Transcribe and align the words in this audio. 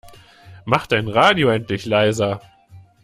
Mach 0.65 0.87
dein 0.87 1.07
Radio 1.07 1.49
endlich 1.49 1.85
leiser! 1.85 2.41